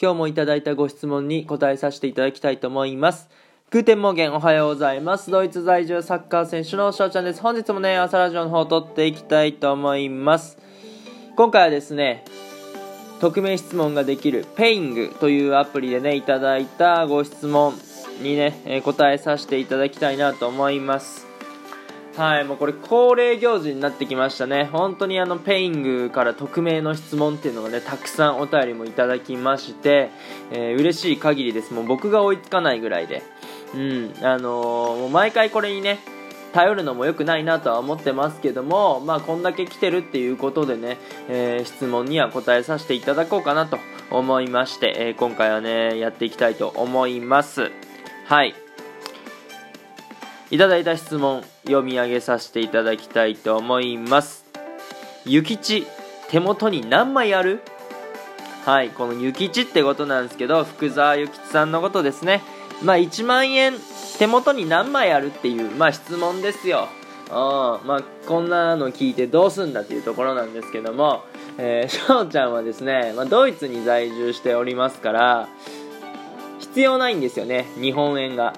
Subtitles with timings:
[0.00, 3.28] 今日もいただいたご質問に答えさせていただきたいと思います。
[3.70, 5.30] Guten Morgen おはようございます。
[5.30, 7.40] ドイツ在住サッカー選手の翔ちゃんです。
[7.40, 10.58] 本日もね、朝ラジオの方を撮っていきたいと思います。
[11.36, 12.24] 今回はですね、
[13.20, 17.74] 匿名質問ができる Peing というアプリでね、いただいたご質問
[18.20, 21.33] にね、え答えさせていただきたいなと思います。
[22.16, 24.68] はい、もうこれ恒例行事になってきましたね。
[24.70, 30.10] 本当にあの、 Peing から匿名の質問っていうのがね、たくさんお便りもいただきまして、
[30.52, 31.74] えー嬉しい限りです。
[31.74, 33.22] もう僕が追いつかないぐらいで。
[33.74, 35.98] うん、あのーもう毎回これにね、
[36.52, 43.80] 頼るのも良くないなとは思ってますけども、まあこんだけ来てるっていうことでね、えー質問には答えさせていただこうかなと
[44.12, 47.72] 思いまして、えー今回はね、やっていきたいと思います。
[48.26, 48.54] はい。
[50.54, 54.44] いただいた質問読み上げさせていただきたいと思います。
[55.24, 55.84] 諭吉
[56.30, 57.60] 手元に何枚ある？
[58.64, 62.40] はいこの諭吉ってことなんですけど福沢諭吉さんのことですね。
[62.84, 63.72] まあ1万円
[64.16, 66.86] 手元に何枚あるっていうまあ質問ですよ。
[67.30, 71.24] あまあこんなの聞いてどうすんだっていうところなんですけども
[71.58, 75.48] えー、 翔ちゃんはですね、まあ、ドイツに在住しておりますから
[76.60, 78.54] 必要ないんですよね日本円が。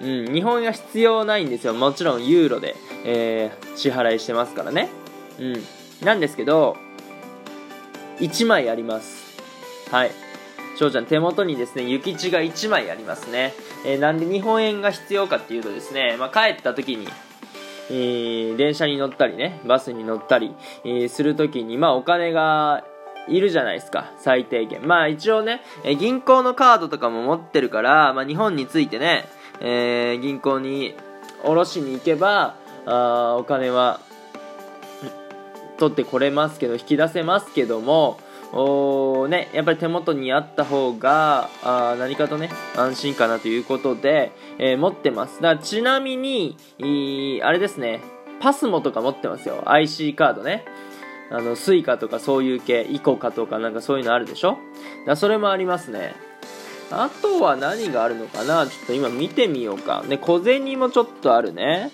[0.00, 1.74] うん、日本円が必要ないんですよ。
[1.74, 4.88] もちろんユーロで、えー支払いしてますからね。
[5.38, 5.62] うん。
[6.04, 6.76] なんですけど、
[8.18, 9.38] 1枚あります。
[9.90, 10.10] はい。
[10.78, 13.54] 翔ちゃん、手元にですね、諭吉が1枚ありますね。
[13.84, 17.06] えーなんで日本円が必要かっていうとですね、まあ、帰った時に、
[17.90, 22.84] えー電車に乗ったりね、バスに乗ったり、えーする時に、まあ、お金が
[23.28, 24.86] いるじゃないですか、最低限。
[24.86, 29.26] まあ一応ね、え銀行のカードとかも持ってるから、まあ日本に着いてね、
[29.60, 30.94] えー銀行に
[31.42, 34.00] 下ろしに行けば、あお金は
[35.78, 38.18] 取ってこれますけど、引き出せますけども、
[38.52, 45.40] おね、やっぱり手元にあった方があ何かとね安心かなということで、えー持ってます。
[45.40, 46.56] だちなみに
[47.42, 48.00] あれですね
[48.40, 49.62] パスモとか持ってますよ。
[49.66, 50.64] IC カードね。
[51.32, 54.58] あのスイカとかそういう系イコカとかなんかそういうのあるでしょ？
[55.06, 56.16] だそれもありますね。
[56.90, 58.66] あとは何があるのかな？
[58.66, 60.02] ちょっと今見てみようか。
[60.06, 61.90] ね小銭もちょっとあるね。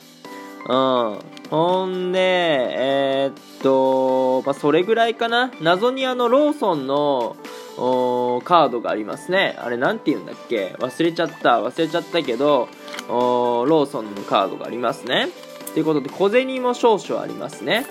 [0.68, 1.18] うん。
[1.50, 5.52] ほんでえーっとまあそれぐらいかな？
[5.60, 7.36] 謎にあのローソンの
[7.78, 9.56] おーカードがありますね。
[9.58, 10.74] あれなんて言うんだっけ？
[10.78, 11.62] 忘れちゃった。
[11.62, 12.68] 忘れちゃったけど
[13.08, 15.28] おーローソンのカードがありますね。
[15.74, 17.84] ということで小銭も少々ありますね。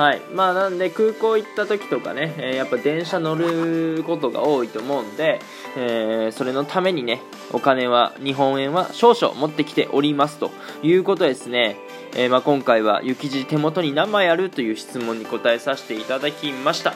[0.00, 0.22] はい。
[0.32, 5.40] まあなんで空港行った時とかね、えーやっぱ電車乗ることが多いと思うんで、
[5.76, 7.20] えーそれのためにね
[7.52, 10.52] お金は日本円は少々持ってきておりますと
[10.82, 11.76] いうことですね、
[12.16, 16.94] えーまあ、今回は雪地手元に何枚あるという質問に答えさせていただきました。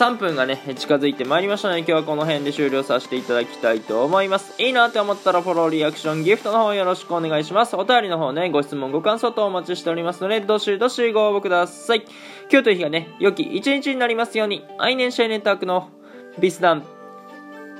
[0.00, 4.54] 3分がね近づいてまいりましたので今日はこの辺で終了させていただきたいと思います。
[4.62, 7.76] いいなって思ったらフォローリアクションギフトの方よろしくお願いします。
[7.76, 12.04] お便りの方ねご質問ご感想とお待ちしておりますのでどしどしご応募ください。
[12.50, 14.64] 今日という日がね良き一日になりますように。
[14.78, 15.90] アイネンシェネンタークの
[16.38, 16.82] ビスダン。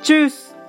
[0.03, 0.60] チュース。